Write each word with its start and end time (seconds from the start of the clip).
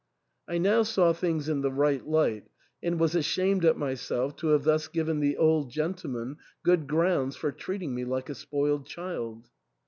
I 0.47 0.57
now 0.57 0.81
saw 0.81 1.13
things 1.13 1.47
in 1.47 1.61
the 1.61 1.71
right 1.71 2.03
light, 2.03 2.47
and 2.81 2.99
was 2.99 3.13
ashamed 3.13 3.63
at 3.63 3.77
myself 3.77 4.35
to 4.37 4.47
have 4.47 4.63
thus 4.63 4.87
given 4.87 5.19
the 5.19 5.37
old 5.37 5.69
gentleman 5.69 6.37
good 6.63 6.87
grounds 6.87 7.35
for 7.35 7.51
treating 7.51 7.93
me 7.93 8.03
like 8.03 8.27
a 8.27 8.33
spoiled 8.33 8.87
child. 8.87 9.51